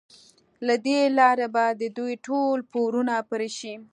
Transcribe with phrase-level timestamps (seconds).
[0.67, 3.73] له دې لارې به د دوی ټول پورونه پرې شي.